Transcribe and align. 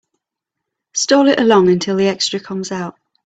Stall 0.95 1.27
it 1.27 1.39
along 1.39 1.69
until 1.69 1.95
the 1.95 2.07
extra 2.07 2.39
comes 2.39 2.71
out. 2.71 2.95